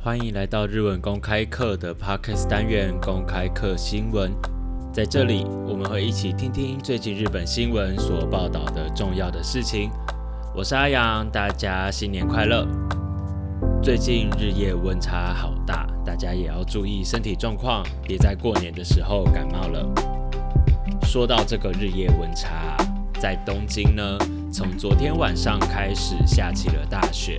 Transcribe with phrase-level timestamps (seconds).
[0.00, 4.32] 欢迎来到日文公开课的 Podcast 单元，公开课新闻。
[4.92, 9.90] 在这里，我们会一起听听最近日本新闻所报道的重要的事情。
[10.54, 12.64] 我是阿阳，大家新年快乐！
[13.82, 19.84] 最近日夜温差好大，大家也要注意身体状况，别在过年的时候感冒了。
[21.02, 22.76] 说到这个日夜温差，
[23.18, 24.16] 在东京呢，
[24.52, 27.36] 从昨天晚上开始下起了大雪。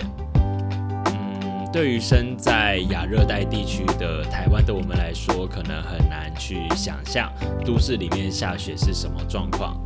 [1.72, 7.32] 对于生在亚热带地区的台湾的我们来说，可能很难去想象
[7.64, 9.80] 都市里面下雪是什么状况。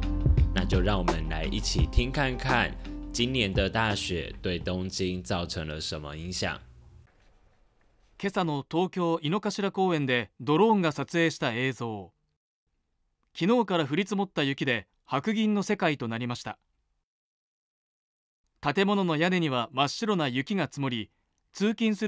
[0.55, 2.75] 那就让我们来一起听看看，
[3.13, 6.59] 今年的大雪对东京造成了什么影响。
[8.17, 12.11] 今朝の東京猪苗代公園でドローンが撮影した映像。
[13.35, 16.59] 昨日から降り積もった雪で白銀の世界となりました。
[18.63, 21.11] 建物の屋根には真っ白な雪が積もり。
[21.57, 22.03] 从东京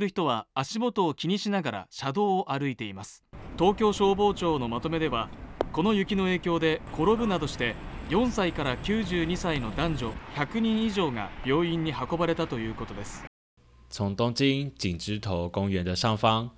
[14.75, 16.51] 景之头公园的上方，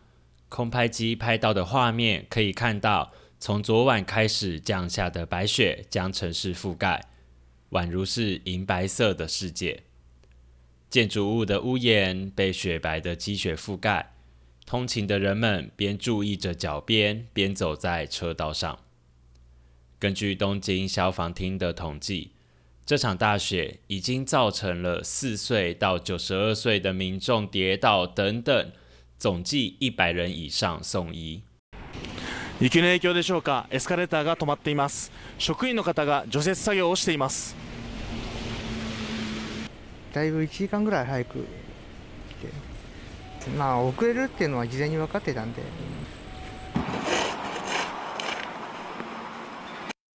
[0.48, 7.04] 空拍机拍到的画面可以看到，从昨晚开始降下的白雪将城市覆盖，
[7.72, 9.87] 宛如是银白色的世界。
[10.90, 14.10] 建筑物的屋檐被雪白的积雪覆盖，
[14.64, 18.78] 通勤的人们边注意着脚边，边走在车道上。
[19.98, 22.30] 根据东京消防厅的统计，
[22.86, 28.72] 这场大雪已经造成了四岁到九十二岁的民众跌倒等等，
[29.18, 31.42] 总计一百人以上送医。
[32.60, 33.66] 雪の影響でしょうか。
[33.70, 35.12] エスカレーターが止まっています。
[35.38, 37.54] 職員の方が除雪作業をしています。
[40.18, 41.38] だいぶ1時間ぐらい早く
[42.40, 45.62] 来て、まあ、遅れるっていうのは事前に分かってたんで。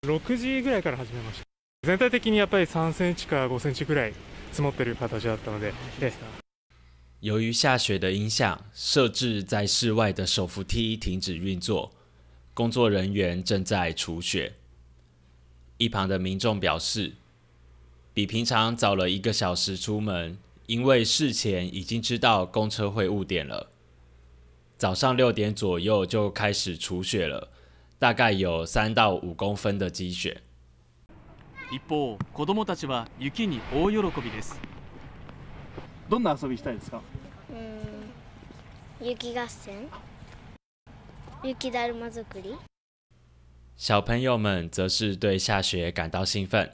[0.06, 1.46] 6時ぐらいから始めました。
[1.88, 4.14] 全体的にやっぱり3センチか5センチぐらい
[4.52, 5.74] 積もってる形だったので。
[7.22, 11.90] 由于下雪的影响，设置在室外的手扶梯停止运作，
[12.54, 14.52] 工作人员正在除雪。
[15.78, 17.14] 一旁的民众表示，
[18.16, 20.38] 比平常早了一个小时出门，
[20.68, 23.72] 因为事前已经知道公车会误点了。
[24.78, 27.50] 早上六点左右就开始除雪了，
[27.98, 30.42] 大概有三到五公分的积雪。
[31.72, 34.60] 一方，子たちは雪に大喜びです。
[36.08, 37.02] どんな遊びしたいですか？
[39.02, 39.90] 雪合戦、
[41.44, 42.56] 雪だるま作り。
[43.76, 46.74] 小朋友们则是对下雪感到兴奋。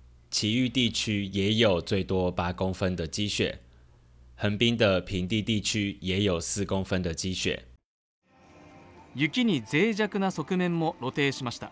[0.33, 3.59] 其余地区也有最多八公分的积雪，
[4.37, 7.65] 横滨的平地地区也有四公分的积雪。
[9.13, 11.69] 雪に脆弱な側面も露呈しました。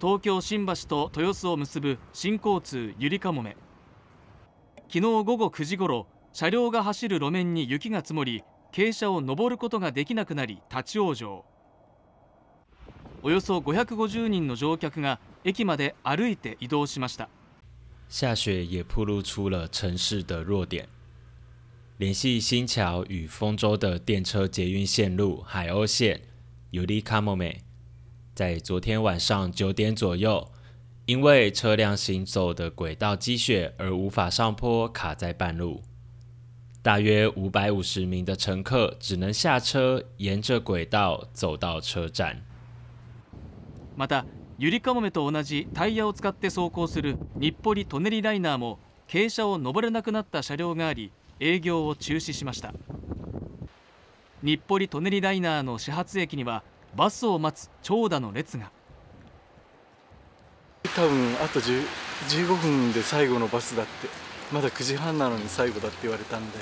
[0.00, 3.56] 東京新橋と豊洲を結ぶ新交通ゆりかもめ。
[4.88, 8.42] 昨日午後9時ごろ、車両が走る路面に雪が積もり、
[8.72, 11.44] 傾斜を登ることができなくなり立ち往生。
[13.20, 17.28] およそ550人の乗客が駅まで歩いて移動しました。
[18.08, 20.86] 下雪也暴露出了城市的弱点。
[21.98, 26.20] 联系新桥与丰州的电车捷运线路海鸥线
[26.72, 27.56] （Udakamae）
[28.36, 30.48] 在昨天晚上九点左右，
[31.06, 35.82] 因为车辆行走的轨道积雪而无法上坡，卡在半路。
[36.82, 42.47] 大约五百五十名的乘客只能下车，沿着轨道走到车站。
[43.98, 44.24] また
[44.58, 48.78] ゆりかもめと同じタイヤを使って走行する日暮里・舎人ライナーも
[49.08, 51.10] 傾斜を上れなくなった車両があり
[51.40, 52.72] 営業を中止しました
[54.44, 56.62] 日暮里・舎人ライナーの始発駅には
[56.94, 58.70] バスを待つ長蛇の列が
[60.94, 61.82] 多分あと15
[62.54, 63.90] 分で最後のバスだって
[64.52, 66.58] まだ9時半なのに最後だって言われたんで、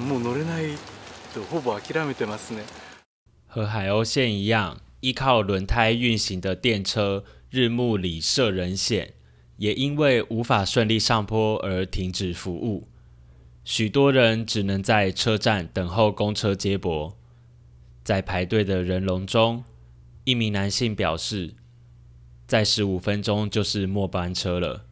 [0.00, 0.74] うん、もう乗れない
[1.32, 2.62] とほぼ諦めてますね
[3.56, 9.14] 和海鸥線一样依靠轮胎运行的电车日暮里涉人险，
[9.56, 12.88] 也因为无法顺利上坡而停止服务，
[13.62, 17.16] 许多人只能在车站等候公车接驳。
[18.04, 19.62] 在排队的人龙中，
[20.24, 21.54] 一名男性表示
[22.48, 24.86] ：“在十五分钟就是末班车了，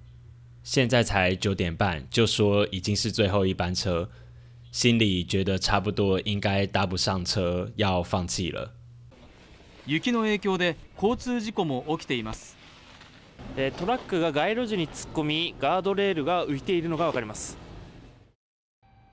[0.63, 4.11] 现在才九点半，就说已经是最后一班车，
[4.71, 8.75] 心里觉得差不多应该搭不上车，要放弃了。”
[9.87, 12.57] 雪の影響で交通事故も起きています
[13.79, 17.57] トラックが街路樹に突っ込みガードレールが浮いているのが分かります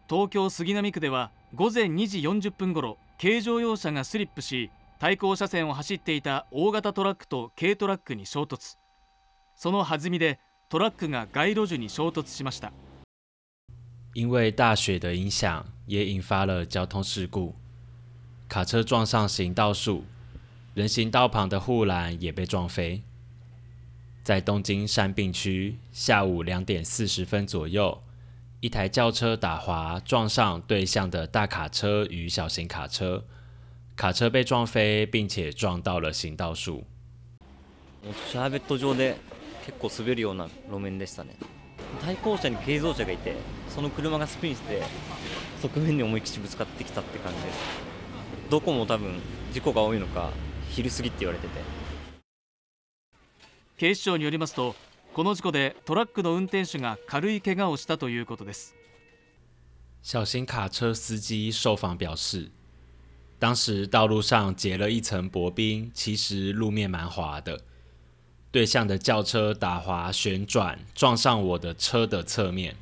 [0.10, 8.76] 東京杉並区では午前2時40分ごろ軽乗用車がスリップし対向車線を走っていた大型トラックと軽トラックに衝突
[9.56, 10.40] その弾みで
[10.70, 12.72] トラックが街路樹に衝突しました
[14.16, 17.56] 因为大雪的影响，也引发了交通事故。
[18.48, 20.04] 卡车撞上行道树，
[20.74, 23.04] 人行道旁的护栏也被撞飞。
[24.24, 28.02] 在东京山病区，下午两点四十分左右，
[28.60, 33.24] 一台轿车打滑撞上对向的大卡车与小型卡车，
[33.96, 36.84] 卡车被撞飞，并且撞到了行道树。
[38.32, 39.16] シャーベット状で
[39.64, 41.36] 結構滑るような路面でしたね。
[42.04, 43.36] 対向車に軽自動車がいて、
[43.70, 44.82] その車がスピンして
[45.62, 48.50] 側面に思い切りぶつかってきたって感じです。
[48.50, 49.20] どこも多分
[49.54, 50.32] 事故が多いのか。
[50.74, 50.74] 過輕了。
[50.74, 50.74] 警長表示，這起事
[58.24, 58.54] 故中，
[60.02, 62.52] 小型卡車司機受訪表示，
[63.40, 67.62] 当時道路上結了一層薄冰，其實路面蠻滑的。
[68.52, 72.76] 对向的轿车打滑旋转，撞上我的車的侧面。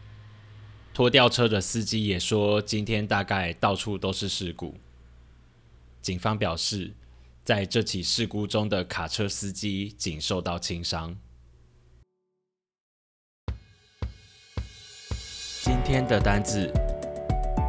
[0.94, 4.78] 拖吊车的司机也说，今天大概到处都是事故。
[6.02, 6.94] 警方表示。
[7.54, 11.14] 在这起事故中的卡车司机仅受到轻伤。
[15.62, 16.72] 今天的单字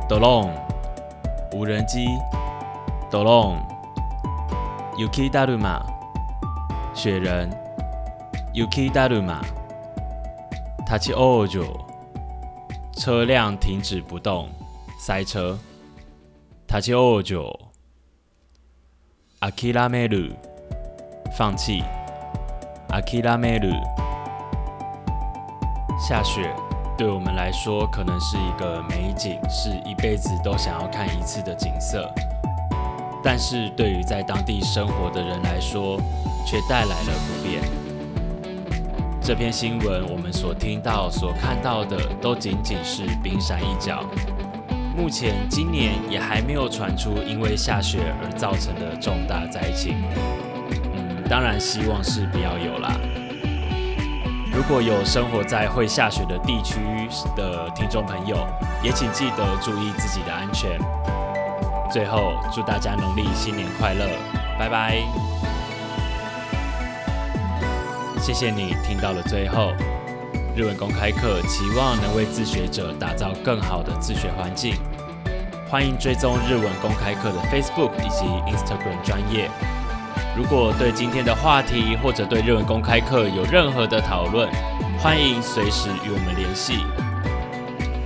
[0.08, 2.04] d o o n 无人机
[3.10, 3.60] ），dolong（
[5.32, 5.84] 大鲁马），
[6.94, 7.50] 雪人
[8.54, 9.40] （尤克大鲁马
[10.86, 11.84] ），tachiojo（
[13.00, 14.48] 车辆停止不动，
[14.96, 15.58] 塞车
[16.68, 17.71] ），tachiojo。
[19.42, 20.32] 阿基拉梅鲁，
[21.36, 21.82] 放弃。
[22.90, 23.72] 阿基拉梅鲁，
[25.98, 26.48] 下雪
[26.96, 32.08] 对我们来说可能是一个美景，是一辈子都想要看一次的景色。
[33.20, 36.00] 但是对于在当地生活的人来说，
[36.46, 37.60] 却带来了不便。
[39.20, 44.04] 这篇新闻我们所听到、所看到的，都仅仅是冰山一角。
[44.96, 49.94] 目前今年也还没有传出因为下雪而造成的重大灾情，
[50.94, 52.92] 嗯，当然希望是不要有啦。
[54.54, 56.76] 如果有生活在会下雪的地区
[57.34, 58.46] 的听众朋友，
[58.82, 60.78] 也请记得注意自己的安全。
[61.90, 64.06] 最后，祝大家农历新年快乐，
[64.58, 64.98] 拜拜！
[68.20, 69.72] 谢谢你听到了最后。
[70.54, 74.74] 日文公开课期望能为自学者打造更好的自学环境，
[75.70, 79.50] 欢迎追踪日文公开课的 Facebook 以及 Instagram 专业。
[80.36, 84.46] 如果对今天的话题或者对日文公开课有任何的讨论，
[84.98, 86.84] 欢迎随时与我们联系。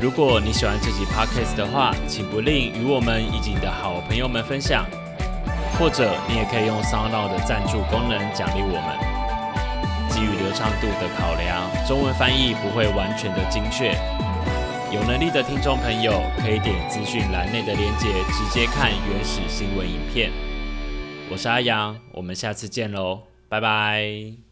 [0.00, 4.84] 如果你喜欢这集 Podcast 的话，请不吝与我们以及你的好朋友们分享，
[5.76, 9.15] 或者你也可以用 s o u n d o u d 的赞助功能奖励我们。
[10.16, 13.88] 基于流畅度的考量，中文翻译不会完全的精确。
[14.90, 20.32] 有能力的听众朋友可以点资讯栏内的链接直接看原始新闻影片。
[21.30, 23.20] 我是阿阳，我们下次见喽，
[23.50, 24.45] 拜拜。